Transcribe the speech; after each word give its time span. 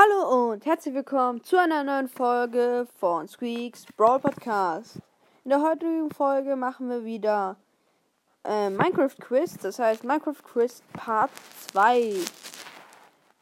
Hallo 0.00 0.52
und 0.52 0.64
herzlich 0.64 0.94
willkommen 0.94 1.42
zu 1.42 1.58
einer 1.58 1.82
neuen 1.82 2.06
Folge 2.06 2.86
von 3.00 3.26
Squeaks 3.26 3.84
Brawl 3.96 4.20
Podcast. 4.20 5.00
In 5.42 5.50
der 5.50 5.60
heutigen 5.60 6.12
Folge 6.12 6.54
machen 6.54 6.88
wir 6.88 7.04
wieder 7.04 7.56
äh, 8.44 8.70
Minecraft 8.70 9.16
Quiz, 9.18 9.58
das 9.58 9.80
heißt 9.80 10.04
Minecraft 10.04 10.40
Quiz 10.44 10.84
Part 10.92 11.32
2. 11.72 12.14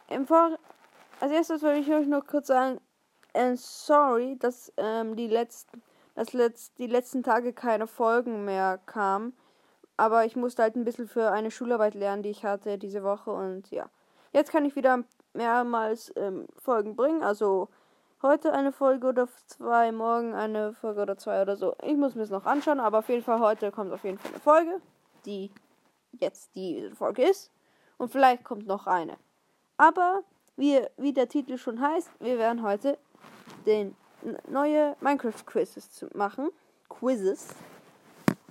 Im 0.09 0.27
Vor 0.27 0.57
Als 1.21 1.31
erstes 1.31 1.63
wollte 1.63 1.81
ich 1.81 1.93
euch 1.93 2.07
noch 2.07 2.27
kurz 2.27 2.47
sagen, 2.47 2.81
äh, 3.35 3.55
sorry, 3.57 4.39
dass 4.39 4.73
ähm, 4.79 5.15
die 5.15 5.29
letzten 5.29 5.83
dass 6.15 6.33
letzt 6.33 6.79
die 6.79 6.87
letzten 6.87 7.23
Tage 7.23 7.53
keine 7.53 7.87
Folgen 7.87 8.47
mehr 8.47 8.81
kamen. 8.87 9.37
Aber 9.99 10.25
ich 10.25 10.37
musste 10.37 10.63
halt 10.63 10.75
ein 10.75 10.85
bisschen 10.85 11.07
für 11.07 11.33
eine 11.33 11.51
Schularbeit 11.51 11.93
lernen, 11.95 12.23
die 12.23 12.31
ich 12.31 12.47
hatte 12.47 12.79
diese 12.79 13.03
Woche 13.03 13.31
und 13.31 13.71
ja. 13.71 13.91
Jetzt 14.37 14.53
kann 14.53 14.67
ich 14.67 14.77
wieder 14.77 15.03
mehrmals 15.33 16.13
ähm, 16.15 16.47
Folgen 16.59 16.95
bringen. 16.95 17.23
Also 17.23 17.71
heute 18.21 18.53
eine 18.53 18.71
Folge 18.71 19.07
oder 19.07 19.29
zwei, 19.47 19.93
morgen 19.93 20.35
eine 20.35 20.75
Folge 20.75 21.01
oder 21.01 21.17
zwei 21.17 21.41
oder 21.41 21.57
so. 21.57 21.75
Ich 21.83 21.97
muss 21.97 22.15
mir 22.15 22.25
es 22.25 22.29
noch 22.29 22.45
anschauen, 22.45 22.79
aber 22.79 22.99
auf 22.99 23.09
jeden 23.09 23.23
Fall 23.23 23.41
heute 23.41 23.73
kommt 23.73 23.95
auf 23.95 24.05
jeden 24.05 24.19
Fall 24.19 24.33
eine 24.33 24.41
Folge, 24.41 24.83
die 25.25 25.51
jetzt 26.21 26.55
die 26.55 26.91
Folge 26.99 27.23
ist. 27.23 27.51
Und 27.97 28.13
vielleicht 28.13 28.45
kommt 28.45 28.67
noch 28.67 28.87
eine. 28.87 29.17
Aber 29.79 30.21
wie, 30.59 30.83
wie 30.99 31.15
der 31.15 31.31
Titel 31.31 31.57
schon 31.57 31.81
heißt, 31.81 32.11
wir 32.21 32.37
werden 32.37 32.63
heute 32.63 32.99
den 33.65 33.97
neue 34.51 34.97
Minecraft-Quizzes 35.01 36.09
machen. 36.13 36.51
Quizzes. 36.91 37.55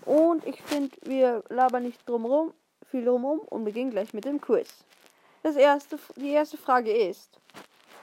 Und 0.04 0.48
ich 0.48 0.64
finde, 0.64 0.98
wir 1.04 1.44
labern 1.50 1.84
nicht 1.84 2.10
drumherum, 2.10 2.56
viel 2.90 3.06
drumherum 3.06 3.42
und 3.42 3.66
beginnen 3.66 3.92
gleich 3.92 4.16
mit 4.16 4.26
dem 4.26 4.42
Quiz. 4.42 4.84
Das 5.46 5.58
erste, 5.58 6.00
die 6.16 6.32
erste 6.32 6.58
Frage 6.58 6.92
ist, 6.92 7.40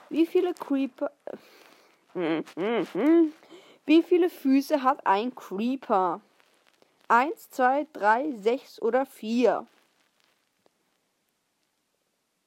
wie 0.07 0.25
viele 0.25 0.53
Creeper... 0.53 1.11
Wie 3.85 4.01
viele 4.01 4.29
Füße 4.29 4.81
hat 4.81 5.05
ein 5.05 5.35
Creeper? 5.35 6.21
Eins, 7.09 7.49
zwei, 7.49 7.85
drei, 7.91 8.31
sechs 8.31 8.81
oder 8.81 9.05
vier? 9.05 9.67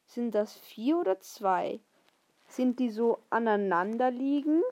Sind 0.07 0.35
das 0.35 0.55
vier 0.55 0.97
oder 0.97 1.21
zwei? 1.21 1.79
Sind 2.49 2.79
die 2.79 2.89
so 2.89 3.19
aneinanderliegend, 3.29 4.65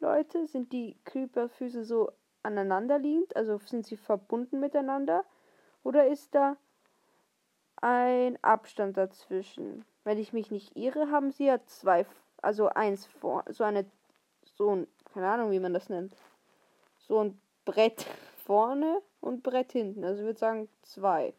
Leute? 0.00 0.46
Sind 0.48 0.70
die 0.70 0.96
Creeper-Füße 1.06 1.86
so 1.86 2.12
aneinanderliegend? 2.42 3.34
Also 3.34 3.56
sind 3.64 3.86
sie 3.86 3.96
verbunden 3.96 4.60
miteinander? 4.60 5.24
Oder 5.82 6.08
ist 6.08 6.34
da 6.34 6.58
ein 7.82 8.38
Abstand 8.42 8.96
dazwischen. 8.96 9.84
Wenn 10.04 10.18
ich 10.18 10.32
mich 10.32 10.50
nicht 10.50 10.76
irre, 10.76 11.10
haben 11.10 11.30
sie 11.30 11.46
ja 11.46 11.58
zwei, 11.66 12.06
also 12.42 12.68
eins 12.68 13.06
vor, 13.06 13.44
so 13.48 13.64
eine, 13.64 13.84
so 14.56 14.74
ein, 14.74 14.86
keine 15.12 15.28
Ahnung, 15.28 15.50
wie 15.50 15.60
man 15.60 15.74
das 15.74 15.88
nennt. 15.88 16.14
So 16.98 17.20
ein 17.20 17.40
Brett 17.64 18.06
vorne 18.46 19.00
und 19.20 19.42
Brett 19.42 19.72
hinten. 19.72 20.04
Also 20.04 20.20
ich 20.20 20.26
würde 20.26 20.38
sagen 20.38 20.68
zwei. 20.82 21.34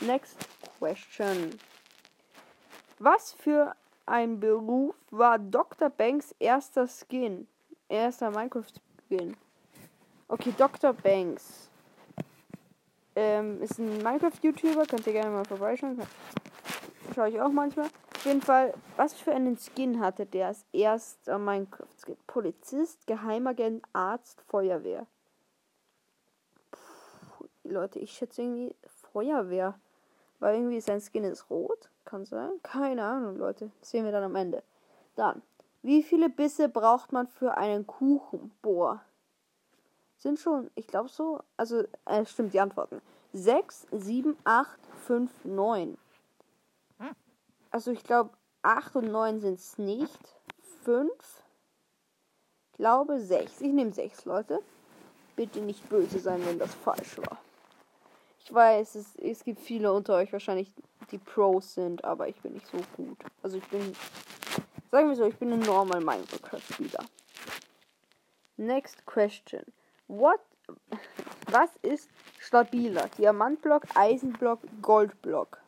Next 0.00 0.38
question. 0.78 1.50
Was 2.98 3.32
für 3.32 3.74
ein 4.06 4.40
Beruf 4.40 4.94
war 5.10 5.38
Dr. 5.38 5.88
Banks 5.88 6.34
erster 6.38 6.86
Skin? 6.86 7.48
Erster 7.88 8.30
Minecraft-Skin. 8.30 9.36
Okay, 10.28 10.54
Dr. 10.56 10.92
Banks. 10.92 11.69
Ähm, 13.22 13.60
ist 13.60 13.78
ein 13.78 13.98
Minecraft-YouTuber, 14.02 14.86
könnt 14.86 15.06
ihr 15.06 15.12
gerne 15.12 15.30
mal 15.30 15.44
vorbeischauen. 15.44 16.00
Schaue 17.14 17.28
ich 17.28 17.38
auch 17.38 17.50
manchmal. 17.50 17.84
Auf 18.16 18.24
jeden 18.24 18.40
Fall, 18.40 18.72
was 18.96 19.12
für 19.12 19.32
einen 19.32 19.58
Skin 19.58 20.00
hatte 20.00 20.24
der 20.24 20.46
als 20.46 20.64
erster 20.72 21.38
Minecraft-Skin? 21.38 22.16
Polizist, 22.26 23.06
Geheimagent, 23.06 23.84
Arzt, 23.92 24.40
Feuerwehr. 24.48 25.06
Puh, 26.70 27.44
Leute, 27.64 27.98
ich 27.98 28.12
schätze 28.12 28.40
irgendwie 28.40 28.74
Feuerwehr. 29.12 29.78
Weil 30.38 30.54
irgendwie 30.54 30.80
sein 30.80 31.02
Skin 31.02 31.24
ist 31.24 31.50
rot. 31.50 31.90
Kann 32.06 32.24
sein. 32.24 32.52
Keine 32.62 33.04
Ahnung, 33.04 33.36
Leute. 33.36 33.70
Sehen 33.82 34.06
wir 34.06 34.12
dann 34.12 34.24
am 34.24 34.34
Ende. 34.34 34.62
Dann. 35.16 35.42
Wie 35.82 36.02
viele 36.02 36.30
Bisse 36.30 36.70
braucht 36.70 37.12
man 37.12 37.26
für 37.26 37.58
einen 37.58 37.86
Kuchen? 37.86 38.50
Boah 38.62 39.02
sind 40.20 40.38
schon, 40.38 40.70
ich 40.74 40.86
glaube 40.86 41.08
so, 41.08 41.40
also 41.56 41.82
äh, 42.04 42.24
stimmt 42.26 42.52
die 42.54 42.60
Antworten. 42.60 43.00
6, 43.32 43.88
7, 43.92 44.36
8, 44.44 44.78
5, 45.06 45.30
9. 45.44 45.98
Also 47.70 47.92
ich 47.92 48.02
glaube 48.02 48.30
8 48.62 48.96
und 48.96 49.10
9 49.10 49.40
sind 49.40 49.58
es 49.58 49.78
nicht. 49.78 50.18
5, 50.84 51.10
glaube 52.76 53.20
6. 53.20 53.60
Ich 53.60 53.72
nehme 53.72 53.92
6, 53.92 54.24
Leute. 54.24 54.60
Bitte 55.36 55.60
nicht 55.60 55.88
böse 55.88 56.18
sein, 56.18 56.44
wenn 56.44 56.58
das 56.58 56.74
falsch 56.74 57.18
war. 57.18 57.38
Ich 58.44 58.52
weiß, 58.52 58.96
es, 58.96 59.16
es 59.16 59.44
gibt 59.44 59.60
viele 59.60 59.92
unter 59.92 60.16
euch 60.16 60.32
wahrscheinlich, 60.32 60.72
die 61.10 61.18
Pros 61.18 61.74
sind, 61.74 62.04
aber 62.04 62.28
ich 62.28 62.40
bin 62.40 62.54
nicht 62.54 62.66
so 62.66 62.78
gut. 62.96 63.18
Also 63.42 63.58
ich 63.58 63.68
bin, 63.68 63.94
sagen 64.90 65.08
wir 65.08 65.16
so, 65.16 65.24
ich 65.24 65.36
bin 65.36 65.52
ein 65.52 65.60
normal 65.60 66.00
Minecraft-Spieler. 66.00 67.04
Next 68.56 69.06
question. 69.06 69.62
What? 70.10 70.40
Was 71.52 71.70
ist 71.82 72.10
stabiler? 72.40 73.06
Diamantblock, 73.16 73.84
Eisenblock, 73.94 74.58
Goldblock. 74.82 75.62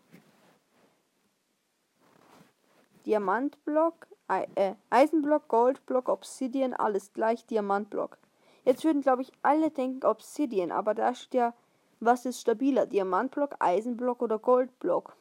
Diamantblock, 3.06 4.08
äh, 4.26 4.74
Eisenblock, 4.90 5.46
Goldblock, 5.46 6.08
Obsidian, 6.08 6.74
alles 6.74 7.12
gleich 7.12 7.46
Diamantblock. 7.46 8.18
Jetzt 8.64 8.82
würden, 8.82 9.02
glaube 9.02 9.22
ich, 9.22 9.30
alle 9.42 9.70
denken 9.70 10.04
Obsidian, 10.04 10.72
aber 10.72 10.94
da 10.94 11.14
steht 11.14 11.34
ja, 11.34 11.54
was 12.00 12.26
ist 12.26 12.40
stabiler? 12.40 12.86
Diamantblock, 12.86 13.54
Eisenblock 13.60 14.22
oder 14.22 14.40
Goldblock? 14.40 15.16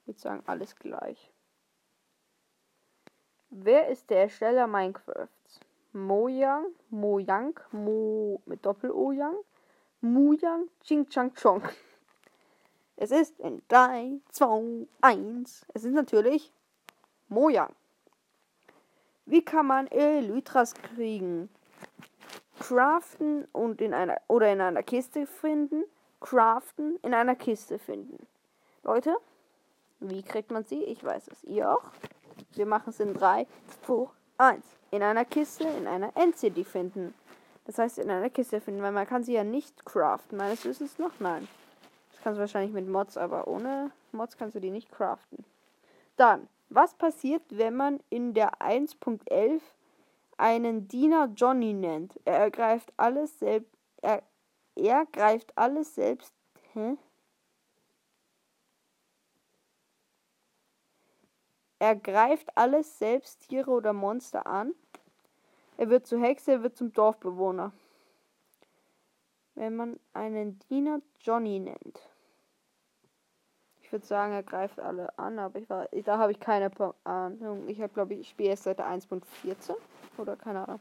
Ich 0.00 0.06
würde 0.06 0.20
sagen, 0.20 0.42
alles 0.46 0.74
gleich. 0.76 1.30
Wer 3.50 3.88
ist 3.88 4.10
der 4.10 4.22
Ersteller 4.22 4.66
Minecrafts? 4.66 5.60
Mojang, 5.92 6.66
Mojang, 6.90 7.58
Mo 7.72 8.42
mit 8.44 8.64
Doppel-O-Yang, 8.64 9.36
Mujang, 10.02 10.68
Ching 10.82 11.08
Chang 11.08 11.32
Chong. 11.34 11.62
Es 12.96 13.10
ist 13.10 13.40
in 13.40 13.62
3, 13.68 14.20
2, 14.32 14.86
1. 15.00 15.66
Es 15.72 15.84
ist 15.84 15.94
natürlich 15.94 16.52
Mojang. 17.28 17.72
Wie 19.24 19.42
kann 19.42 19.66
man 19.66 19.86
Elytras 19.86 20.74
kriegen? 20.74 21.48
Craften 22.58 23.46
und 23.52 23.80
in 23.80 23.94
einer 23.94 24.20
oder 24.28 24.52
in 24.52 24.60
einer 24.60 24.82
Kiste 24.82 25.26
finden. 25.26 25.84
Craften 26.20 26.98
in 27.02 27.14
einer 27.14 27.36
Kiste 27.36 27.78
finden. 27.78 28.26
Leute, 28.82 29.16
wie 30.00 30.22
kriegt 30.22 30.50
man 30.50 30.64
sie? 30.64 30.82
Ich 30.84 31.02
weiß 31.02 31.28
es. 31.28 31.44
Ihr 31.44 31.70
auch? 31.70 31.92
Wir 32.52 32.66
machen 32.66 32.90
es 32.90 33.00
in 33.00 33.14
3, 33.14 33.46
2, 33.84 34.08
1. 34.38 34.64
In 34.90 35.02
einer 35.02 35.24
Kiste, 35.24 35.64
in 35.64 35.86
einer 35.86 36.16
NCD 36.16 36.64
finden. 36.64 37.14
Das 37.64 37.78
heißt, 37.78 37.98
in 37.98 38.10
einer 38.10 38.30
Kiste 38.30 38.60
finden, 38.60 38.82
weil 38.82 38.92
man 38.92 39.06
kann 39.06 39.24
sie 39.24 39.34
ja 39.34 39.44
nicht 39.44 39.84
craften. 39.84 40.38
Meines 40.38 40.64
Wissens 40.64 40.98
noch, 40.98 41.20
nein. 41.20 41.46
Das 42.12 42.22
kannst 42.22 42.38
du 42.38 42.40
wahrscheinlich 42.40 42.72
mit 42.72 42.88
Mods, 42.88 43.16
aber 43.16 43.46
ohne 43.46 43.90
Mods 44.12 44.36
kannst 44.36 44.56
du 44.56 44.60
die 44.60 44.70
nicht 44.70 44.90
craften. 44.90 45.44
Dann, 46.16 46.48
was 46.70 46.94
passiert, 46.94 47.42
wenn 47.50 47.76
man 47.76 48.00
in 48.10 48.34
der 48.34 48.54
1.11 48.60 49.60
einen 50.36 50.88
Diener 50.88 51.30
Johnny 51.34 51.74
nennt? 51.74 52.18
Er 52.24 52.38
ergreift 52.38 52.92
alles 52.96 53.38
selbst. 53.38 53.70
Er, 54.00 54.22
er 54.74 55.06
greift 55.12 55.52
alles 55.56 55.94
selbst. 55.94 56.32
Hä? 56.72 56.96
Er 61.78 61.94
greift 61.94 62.56
alles 62.56 62.98
selbst, 62.98 63.48
Tiere 63.48 63.70
oder 63.70 63.92
Monster 63.92 64.46
an. 64.46 64.74
Er 65.76 65.90
wird 65.90 66.06
zur 66.06 66.20
Hexe, 66.20 66.52
er 66.52 66.62
wird 66.62 66.76
zum 66.76 66.92
Dorfbewohner. 66.92 67.72
Wenn 69.54 69.76
man 69.76 70.00
einen 70.12 70.58
Diener 70.70 71.00
Johnny 71.20 71.60
nennt. 71.60 72.00
Ich 73.80 73.92
würde 73.92 74.04
sagen, 74.04 74.32
er 74.32 74.42
greift 74.42 74.80
alle 74.80 75.16
an, 75.18 75.38
aber 75.38 75.58
ich 75.58 75.70
war, 75.70 75.88
da 76.04 76.18
habe 76.18 76.32
ich 76.32 76.40
keine 76.40 76.70
Ahnung. 77.04 77.68
Ich 77.68 77.80
habe, 77.80 77.92
glaube 77.92 78.14
ich, 78.14 78.20
ich 78.20 78.28
spiele 78.28 78.50
erst 78.50 78.64
seit 78.64 78.80
1.14 78.80 79.74
oder 80.18 80.36
keine 80.36 80.68
Ahnung. 80.68 80.80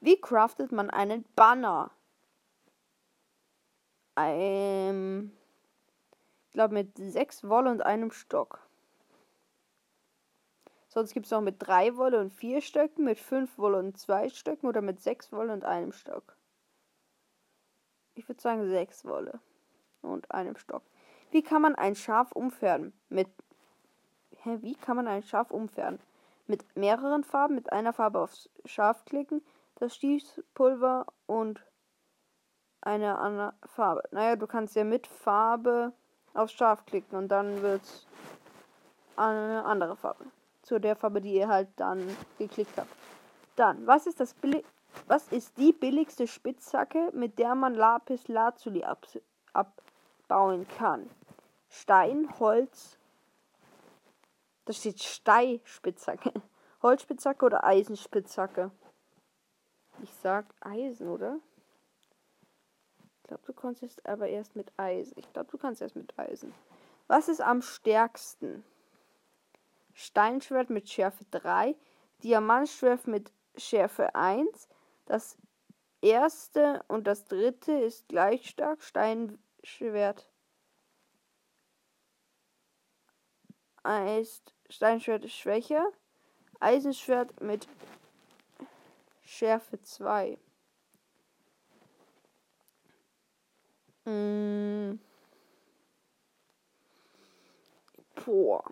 Wie 0.00 0.20
craftet 0.20 0.72
man 0.72 0.90
einen 0.90 1.24
Banner? 1.36 1.90
Ähm, 4.16 5.32
ich 6.48 6.52
glaube 6.52 6.74
mit 6.74 6.98
sechs 6.98 7.48
Wolle 7.48 7.70
und 7.70 7.82
einem 7.82 8.10
Stock. 8.10 8.61
Sonst 10.92 11.14
gibt 11.14 11.24
es 11.24 11.32
noch 11.32 11.40
mit 11.40 11.56
drei 11.58 11.96
Wolle 11.96 12.20
und 12.20 12.34
vier 12.34 12.60
Stöcken, 12.60 13.04
mit 13.04 13.18
fünf 13.18 13.56
Wolle 13.56 13.78
und 13.78 13.96
zwei 13.96 14.28
Stöcken 14.28 14.68
oder 14.68 14.82
mit 14.82 15.00
sechs 15.00 15.32
Wolle 15.32 15.54
und 15.54 15.64
einem 15.64 15.90
Stock. 15.90 16.36
Ich 18.14 18.28
würde 18.28 18.42
sagen 18.42 18.68
sechs 18.68 19.02
Wolle 19.06 19.40
und 20.02 20.30
einem 20.30 20.54
Stock. 20.54 20.82
Wie 21.30 21.42
kann 21.42 21.62
man 21.62 21.76
ein 21.76 21.94
Schaf 21.94 22.32
umfärben? 22.32 22.92
Mit. 23.08 23.26
Hä, 24.42 24.58
wie 24.60 24.74
kann 24.74 24.96
man 24.96 25.08
ein 25.08 25.22
Schaf 25.22 25.50
umfärben? 25.50 25.98
Mit 26.46 26.76
mehreren 26.76 27.24
Farben, 27.24 27.54
mit 27.54 27.72
einer 27.72 27.94
Farbe 27.94 28.20
aufs 28.20 28.50
Schaf 28.66 29.06
klicken, 29.06 29.42
das 29.76 29.96
Stiefpulver 29.96 31.06
und 31.24 31.64
eine 32.82 33.16
andere 33.16 33.54
Farbe. 33.64 34.02
Naja, 34.10 34.36
du 34.36 34.46
kannst 34.46 34.76
ja 34.76 34.84
mit 34.84 35.06
Farbe 35.06 35.94
aufs 36.34 36.52
Schaf 36.52 36.84
klicken 36.84 37.16
und 37.16 37.28
dann 37.28 37.62
wird 37.62 38.06
eine 39.16 39.64
andere 39.64 39.96
Farbe. 39.96 40.26
Zu 40.62 40.78
der 40.78 40.96
Farbe, 40.96 41.20
die 41.20 41.34
ihr 41.34 41.48
halt 41.48 41.68
dann 41.76 42.16
geklickt 42.38 42.76
habt. 42.76 42.90
Dann, 43.56 43.86
was 43.86 44.06
ist 44.06 44.20
das 44.20 44.34
billig 44.34 44.64
was 45.06 45.28
ist 45.28 45.56
die 45.58 45.72
billigste 45.72 46.26
Spitzhacke, 46.26 47.10
mit 47.12 47.38
der 47.38 47.54
man 47.54 47.74
Lapis 47.74 48.28
Lazuli 48.28 48.84
ab 48.84 49.06
abbauen 49.52 50.66
kann? 50.78 51.08
Stein, 51.68 52.28
Holz. 52.38 52.98
Da 54.64 54.72
steht 54.72 55.02
Steispitzhacke. 55.02 56.32
Holzspitzhacke 56.82 57.44
oder 57.44 57.64
Eisenspitzhacke? 57.64 58.70
Ich 60.02 60.12
sag 60.14 60.46
Eisen, 60.60 61.08
oder? 61.08 61.38
Ich 63.22 63.28
glaube, 63.28 63.42
du 63.46 63.52
kannst 63.52 64.06
aber 64.06 64.28
erst 64.28 64.56
mit 64.56 64.72
Eisen. 64.76 65.14
Ich 65.16 65.32
glaube, 65.32 65.50
du 65.50 65.58
kannst 65.58 65.80
erst 65.80 65.96
mit 65.96 66.18
Eisen. 66.18 66.52
Was 67.06 67.28
ist 67.28 67.40
am 67.40 67.62
stärksten? 67.62 68.64
Steinschwert 69.94 70.70
mit 70.70 70.88
Schärfe 70.88 71.24
3, 71.30 71.74
Diamantschwert 72.22 73.06
mit 73.06 73.32
Schärfe 73.56 74.14
1. 74.14 74.68
Das 75.06 75.36
erste 76.00 76.82
und 76.88 77.06
das 77.06 77.24
dritte 77.24 77.72
ist 77.72 78.08
gleich 78.08 78.48
stark. 78.48 78.82
Steinschwert 78.82 80.28
ist 84.18 84.54
Steinschwert 84.68 85.24
ist 85.24 85.34
schwächer. 85.34 85.86
Eisenschwert 86.60 87.40
mit 87.40 87.68
Schärfe 89.22 89.82
2. 89.82 90.38
Mm. 94.04 94.98
Boah. 98.14 98.64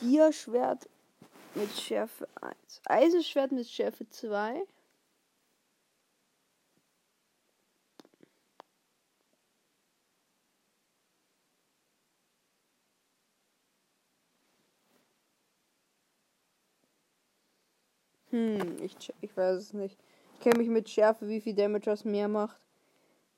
Dierschwert 0.00 0.88
mit 1.54 1.70
Schärfe 1.72 2.28
1. 2.40 2.82
Eisenschwert 2.86 3.52
mit 3.52 3.68
Schärfe 3.68 4.08
2. 4.08 4.62
Hm, 18.30 18.76
ich, 18.82 18.96
ich 19.22 19.36
weiß 19.36 19.56
es 19.56 19.72
nicht. 19.72 19.98
Ich 20.34 20.40
kenne 20.40 20.58
mich 20.58 20.68
mit 20.68 20.90
Schärfe, 20.90 21.26
wie 21.28 21.40
viel 21.40 21.54
Damage 21.54 21.86
das 21.86 22.04
mehr 22.04 22.28
macht, 22.28 22.60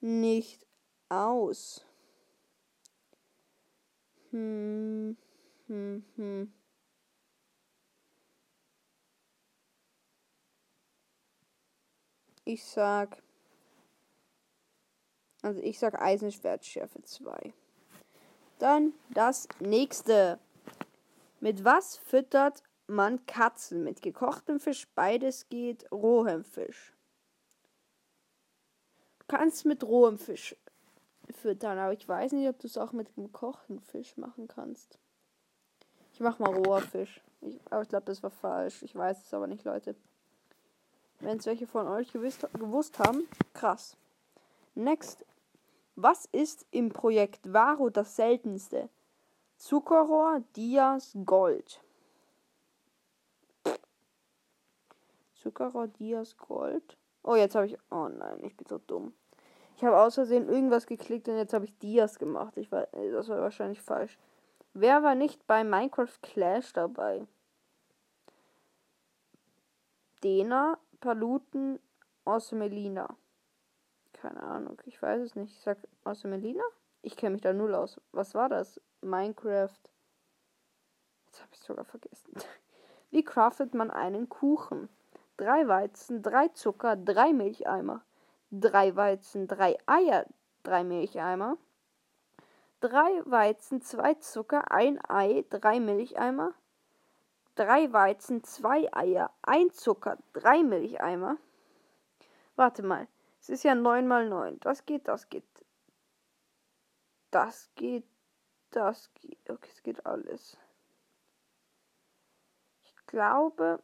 nicht 0.00 0.66
aus. 1.08 1.84
Hm, 4.30 5.16
hm, 5.68 6.04
hm. 6.16 6.52
Ich 12.44 12.64
sag. 12.64 13.22
Also 15.42 15.60
ich 15.60 15.78
sag 15.78 16.00
Eisenschwertschärfe 16.00 17.02
2. 17.02 17.52
Dann 18.58 18.94
das 19.10 19.48
nächste. 19.60 20.38
Mit 21.40 21.64
was 21.64 21.98
füttert 21.98 22.62
man 22.86 23.24
Katzen? 23.26 23.84
Mit 23.84 24.00
gekochtem 24.02 24.58
Fisch, 24.60 24.88
beides 24.94 25.48
geht, 25.50 25.92
rohem 25.92 26.42
Fisch. 26.42 26.94
Du 29.20 29.26
kannst 29.28 29.66
mit 29.66 29.84
rohem 29.84 30.18
Fisch 30.18 30.56
füttern, 31.30 31.78
aber 31.78 31.92
ich 31.92 32.08
weiß 32.08 32.32
nicht, 32.32 32.48
ob 32.48 32.58
du 32.58 32.66
es 32.66 32.78
auch 32.78 32.92
mit 32.92 33.14
gekochtem 33.14 33.80
Fisch 33.80 34.16
machen 34.16 34.48
kannst. 34.48 34.98
Ich 36.18 36.24
mach 36.24 36.40
mal 36.40 36.52
roher 36.52 36.80
Fisch. 36.80 37.20
Ich, 37.42 37.60
aber 37.70 37.82
ich 37.82 37.88
glaube, 37.88 38.06
das 38.06 38.20
war 38.24 38.30
falsch. 38.30 38.82
Ich 38.82 38.92
weiß 38.92 39.22
es 39.22 39.32
aber 39.32 39.46
nicht, 39.46 39.62
Leute. 39.62 39.94
Wenn 41.20 41.38
es 41.38 41.46
welche 41.46 41.68
von 41.68 41.86
euch 41.86 42.12
gewusst, 42.12 42.44
gewusst 42.54 42.98
haben, 42.98 43.28
krass. 43.54 43.96
Next. 44.74 45.24
Was 45.94 46.26
ist 46.32 46.66
im 46.72 46.88
Projekt 46.88 47.52
Varo 47.52 47.88
das 47.88 48.16
seltenste? 48.16 48.88
Zuckerrohr, 49.58 50.42
Dias, 50.56 51.16
Gold. 51.24 51.80
Zuckerrohr, 55.40 55.86
Dias, 55.86 56.36
Gold. 56.36 56.96
Oh, 57.22 57.36
jetzt 57.36 57.54
habe 57.54 57.66
ich. 57.66 57.78
Oh 57.92 58.08
nein, 58.08 58.42
ich 58.42 58.56
bin 58.56 58.66
so 58.66 58.78
dumm. 58.78 59.12
Ich 59.76 59.84
habe 59.84 59.96
aus 59.96 60.16
Versehen 60.16 60.48
irgendwas 60.48 60.88
geklickt 60.88 61.28
und 61.28 61.36
jetzt 61.36 61.52
habe 61.52 61.66
ich 61.66 61.78
Dias 61.78 62.18
gemacht. 62.18 62.56
Ich 62.56 62.72
war, 62.72 62.88
das 63.12 63.28
war 63.28 63.40
wahrscheinlich 63.40 63.80
falsch. 63.80 64.18
Wer 64.74 65.02
war 65.02 65.14
nicht 65.14 65.46
bei 65.46 65.64
Minecraft 65.64 66.20
Clash 66.22 66.72
dabei? 66.72 67.26
Dena, 70.22 70.78
Paluten 71.00 71.78
aus 72.24 72.52
Melina. 72.52 73.16
Keine 74.12 74.42
Ahnung, 74.42 74.80
ich 74.84 75.00
weiß 75.00 75.22
es 75.22 75.36
nicht. 75.36 75.52
Ich 75.56 75.62
sag 75.62 75.78
aus 76.04 76.24
Melina? 76.24 76.62
Ich 77.02 77.16
kenne 77.16 77.34
mich 77.34 77.42
da 77.42 77.52
null 77.52 77.74
aus. 77.74 78.00
Was 78.12 78.34
war 78.34 78.48
das? 78.48 78.80
Minecraft. 79.00 79.78
Jetzt 81.26 81.40
habe 81.40 81.50
ich 81.52 81.60
sogar 81.60 81.84
vergessen. 81.84 82.32
Wie 83.10 83.24
craftet 83.24 83.74
man 83.74 83.90
einen 83.90 84.28
Kuchen? 84.28 84.88
Drei 85.36 85.68
Weizen, 85.68 86.20
drei 86.20 86.48
Zucker, 86.48 86.96
drei 86.96 87.32
Milcheimer. 87.32 88.02
Drei 88.50 88.96
Weizen, 88.96 89.46
drei 89.46 89.78
Eier, 89.86 90.26
drei 90.64 90.82
Milcheimer. 90.82 91.56
Drei 92.80 93.22
Weizen, 93.24 93.82
zwei 93.82 94.14
Zucker, 94.14 94.70
ein 94.70 94.98
Ei, 95.08 95.44
drei 95.50 95.80
Milcheimer 95.80 96.54
drei 97.58 97.92
Weizen, 97.92 98.44
zwei 98.44 98.88
Eier, 98.94 99.32
ein 99.42 99.70
Zucker, 99.72 100.16
drei 100.32 100.62
Milcheimer. 100.62 101.36
Warte 102.54 102.82
mal, 102.82 103.08
es 103.40 103.48
ist 103.48 103.64
ja 103.64 103.74
9 103.74 104.06
mal 104.06 104.28
9. 104.28 104.60
Das 104.60 104.86
geht, 104.86 105.08
das 105.08 105.28
geht. 105.28 105.44
Das 107.30 107.68
geht, 107.74 108.06
das 108.70 109.12
geht. 109.14 109.50
Okay, 109.50 109.70
es 109.72 109.82
geht 109.82 110.06
alles. 110.06 110.56
Ich 112.84 113.06
glaube, 113.06 113.82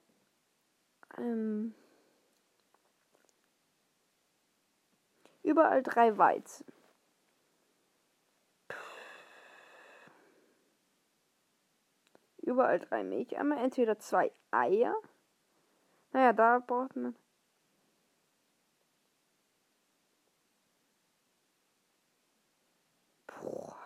ähm, 1.19 1.75
überall 5.43 5.83
drei 5.83 6.17
Weizen. 6.17 6.67
Überall 12.45 12.79
drei 12.79 13.05
Milcheimer, 13.05 13.61
entweder 13.63 13.99
zwei 13.99 14.33
Eier. 14.51 14.95
Naja, 16.13 16.33
da 16.33 16.59
braucht 16.61 16.97
man. 16.97 17.17
Boah. 23.27 23.77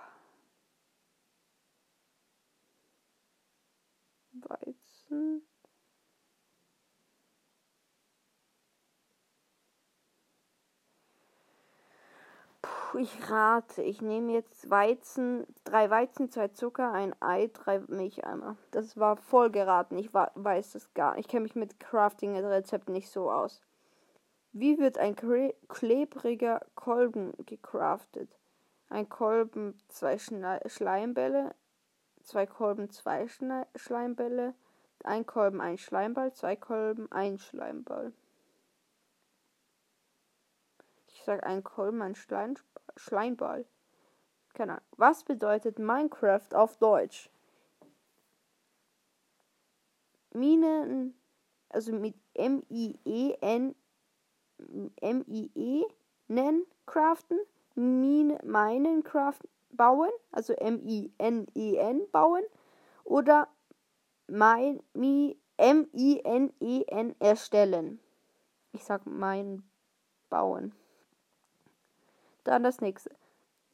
Weizen. 4.33 5.43
Ich 12.99 13.31
rate. 13.31 13.83
Ich 13.83 14.03
nehme 14.03 14.33
jetzt 14.33 14.69
Weizen, 14.71 15.47
drei 15.65 15.89
Weizen, 15.91 16.31
zwei 16.31 16.49
Zucker, 16.49 16.93
ein 16.93 17.15
Ei, 17.21 17.51
drei 17.53 17.81
Milcheimer. 17.81 18.57
Das 18.71 18.97
war 18.97 19.17
voll 19.17 19.51
geraten. 19.51 19.97
Ich 19.99 20.13
weiß 20.13 20.73
das 20.73 20.93
gar 20.95 21.15
nicht. 21.15 21.21
Ich 21.21 21.29
kenne 21.29 21.43
mich 21.43 21.55
mit 21.55 21.81
Crafting-Rezepten 21.81 22.93
nicht 22.93 23.11
so 23.11 23.31
aus. 23.31 23.61
Wie 24.53 24.79
wird 24.79 24.99
ein 24.99 25.15
klebriger 25.15 26.61
Kolben 26.75 27.33
gecraftet? 27.45 28.37
Ein 28.89 29.09
Kolben, 29.09 29.79
zwei 29.89 30.19
Schleimbälle, 30.19 31.55
zwei 32.23 32.47
Kolben, 32.47 32.91
zwei 32.91 33.27
Schleimbälle, 33.77 34.55
ein 35.05 35.27
Kolben, 35.27 35.61
ein 35.61 35.79
Schleimball, 35.79 36.33
zwei 36.33 36.57
Kolben, 36.57 37.13
ein 37.13 37.39
Schleimball. 37.39 38.13
Sage 41.29 41.45
ein 41.45 41.63
Kolben, 41.63 42.01
ein 42.01 42.15
Schleim, 42.15 42.55
Schleimball. 42.97 43.67
Keine 44.55 44.73
Ahnung. 44.73 44.87
Was 44.97 45.25
bedeutet 45.25 45.79
Minecraft 45.79 46.55
auf 46.55 46.79
Deutsch? 46.79 47.29
Minen, 50.33 51.13
also 51.69 51.93
mit 51.93 52.15
M-I-E-N, 52.33 53.75
M-I-E, 55.03 55.85
nennen, 56.29 56.67
craften. 56.87 57.39
Mine, 57.75 58.39
Minecraft 58.43 59.47
bauen, 59.73 60.11
also 60.33 60.55
M-I-N-E-N 60.55 62.11
bauen, 62.11 62.45
oder 63.05 63.49
mein, 64.29 64.83
mi, 64.95 65.39
M-I-N-E-N 65.59 67.17
erstellen. 67.21 68.01
Ich 68.73 68.83
sag 68.83 69.05
mein 69.05 69.63
bauen. 70.31 70.75
Dann 72.49 72.63
das 72.63 72.81
nächste. 72.81 73.11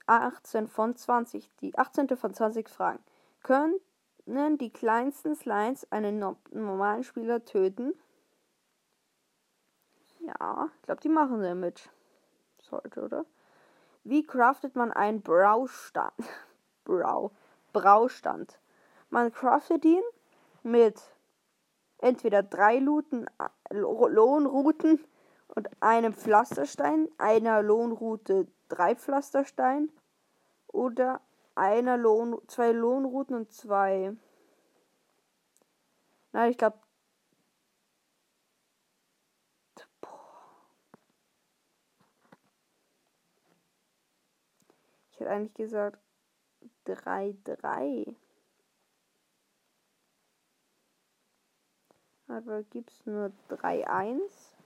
18 0.07 0.66
von 0.66 0.97
20. 0.97 1.49
Die 1.61 1.78
18. 1.78 2.09
von 2.16 2.35
20 2.35 2.69
Fragen. 2.69 2.99
Können 3.45 3.78
die 4.59 4.73
kleinsten 4.73 5.37
Slimes 5.37 5.87
einen 5.93 6.19
normalen 6.50 7.04
Spieler 7.04 7.45
töten? 7.45 7.95
Ja, 10.19 10.71
ich 10.75 10.83
glaube, 10.83 11.00
die 11.02 11.09
machen 11.09 11.40
Damage. 11.40 11.88
Sollte, 12.62 13.02
oder? 13.02 13.25
Wie 14.02 14.26
craftet 14.26 14.75
man 14.75 14.90
einen 14.90 15.23
Braustand? 15.23 16.12
Brau. 16.85 17.31
Braustand. 17.73 18.59
Man 19.09 19.31
craftet 19.33 19.85
ihn 19.85 20.02
mit 20.64 21.00
entweder 21.99 22.43
drei 22.43 22.81
Looten, 22.81 23.26
Lohnrouten 23.71 24.99
und 25.54 25.69
einem 25.81 26.12
Pflasterstein, 26.12 27.09
einer 27.19 27.62
Lohnroute 27.62 28.49
drei 28.68 28.94
Pflasterstein 28.94 29.90
oder 30.68 31.21
einer 31.54 31.97
Lohn, 31.97 32.40
zwei 32.49 32.73
Lohnrouten 32.73 33.37
und 33.37 33.52
zwei. 33.52 34.16
Nein, 36.33 36.50
ich 36.50 36.59
glaube. 36.59 36.78
Ich 45.11 45.21
hätte 45.21 45.30
eigentlich 45.30 45.54
gesagt 45.54 46.00
drei, 46.85 47.37
drei. 47.44 48.16
Aber 52.26 52.64
gibt 52.64 52.90
es 52.90 53.06
nur 53.06 53.30
drei, 53.47 53.88
eins? 53.88 54.56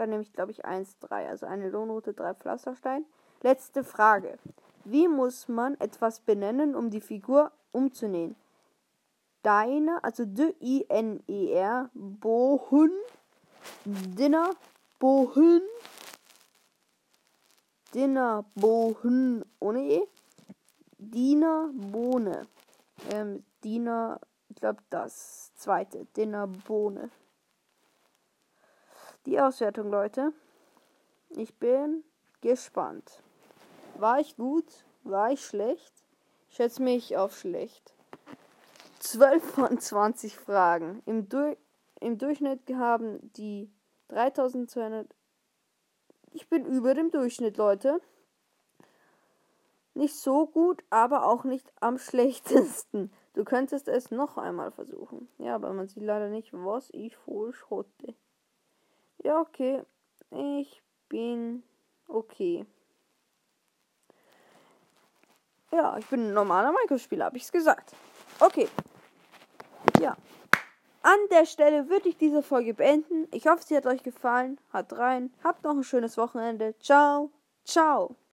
Dann 0.00 0.08
nehme 0.08 0.22
ich, 0.22 0.32
glaube 0.32 0.50
ich, 0.50 0.64
1, 0.64 0.98
3. 1.00 1.28
Also 1.28 1.44
eine 1.44 1.68
Lohnroute, 1.68 2.14
3 2.14 2.32
Pflasterstein. 2.32 3.04
Letzte 3.42 3.84
Frage. 3.84 4.38
Wie 4.86 5.08
muss 5.08 5.46
man 5.46 5.78
etwas 5.78 6.20
benennen, 6.20 6.74
um 6.74 6.88
die 6.88 7.02
Figur 7.02 7.52
umzunähen? 7.70 8.34
Deine, 9.42 10.02
also 10.02 10.24
D-I-N-E-R, 10.24 11.90
Bohun, 11.92 12.90
Dinner, 13.84 14.54
Bohun, 14.98 15.60
Dinner, 17.94 18.46
Bohun, 18.54 19.44
ohne 19.58 19.82
E, 19.82 20.08
Diener, 20.96 21.68
Bohne. 21.74 22.46
Ähm, 23.10 23.44
Diener, 23.62 24.18
ich 24.48 24.56
glaube 24.56 24.80
das 24.88 25.52
zweite, 25.56 26.06
Dinner, 26.16 26.46
Bohne 26.46 27.10
die 29.26 29.40
Auswertung, 29.40 29.90
Leute. 29.90 30.32
Ich 31.30 31.54
bin 31.58 32.04
gespannt. 32.40 33.22
War 33.96 34.20
ich 34.20 34.36
gut? 34.36 34.84
War 35.04 35.30
ich 35.32 35.44
schlecht? 35.44 35.92
Ich 36.48 36.56
schätze 36.56 36.82
mich 36.82 37.16
auf 37.16 37.36
schlecht. 37.36 37.94
12 39.00 39.44
von 39.44 39.78
20 39.78 40.36
Fragen. 40.36 41.02
Im, 41.06 41.28
du 41.28 41.56
Im 42.00 42.18
Durchschnitt 42.18 42.60
haben 42.74 43.32
die 43.34 43.70
3200. 44.08 45.06
Ich 46.32 46.48
bin 46.48 46.64
über 46.64 46.94
dem 46.94 47.10
Durchschnitt, 47.10 47.56
Leute. 47.56 48.00
Nicht 49.94 50.16
so 50.16 50.46
gut, 50.46 50.82
aber 50.90 51.26
auch 51.26 51.44
nicht 51.44 51.72
am 51.80 51.98
schlechtesten. 51.98 53.12
Du 53.34 53.44
könntest 53.44 53.88
es 53.88 54.10
noch 54.10 54.38
einmal 54.38 54.70
versuchen. 54.70 55.28
Ja, 55.38 55.54
aber 55.54 55.72
man 55.72 55.88
sieht 55.88 56.02
leider 56.02 56.28
nicht, 56.28 56.52
was 56.52 56.90
ich 56.92 57.16
voll 57.16 57.52
schrotte. 57.52 58.14
Ja, 59.22 59.40
okay. 59.40 59.82
Ich 60.30 60.82
bin 61.08 61.62
okay. 62.08 62.64
Ja, 65.72 65.98
ich 65.98 66.06
bin 66.06 66.28
ein 66.28 66.34
normaler 66.34 66.72
Minecraft-Spieler, 66.72 67.26
habe 67.26 67.36
ich 67.36 67.44
es 67.44 67.52
gesagt. 67.52 67.94
Okay. 68.40 68.68
Ja. 70.00 70.16
An 71.02 71.18
der 71.30 71.46
Stelle 71.46 71.88
würde 71.88 72.08
ich 72.08 72.16
diese 72.16 72.42
Folge 72.42 72.74
beenden. 72.74 73.28
Ich 73.32 73.46
hoffe, 73.46 73.62
sie 73.64 73.76
hat 73.76 73.86
euch 73.86 74.02
gefallen. 74.02 74.58
Hat 74.72 74.92
rein. 74.98 75.32
Habt 75.42 75.64
noch 75.64 75.72
ein 75.72 75.84
schönes 75.84 76.18
Wochenende. 76.18 76.74
Ciao. 76.78 77.30
Ciao. 77.64 78.16